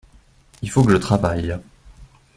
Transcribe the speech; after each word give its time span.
Il 0.63 0.69
faut 0.71 0.83
que 0.83 0.93
je 0.93 0.97
travaille. 0.97 1.55